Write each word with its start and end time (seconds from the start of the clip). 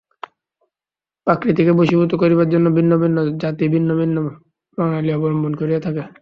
প্রকৃতিকে 1.27 1.73
বশীভূত 1.79 2.11
করিবার 2.21 2.47
জন্য 2.49 2.67
ভিন্ন 2.77 2.91
ভিন্ন 3.03 3.17
জাতি 3.41 3.65
ভিন্ন 3.75 3.89
ভিন্ন 3.99 4.15
প্রণালী 4.77 5.11
অবলম্বন 5.13 5.53
করিয়া 5.55 5.81
থাকে। 5.85 6.03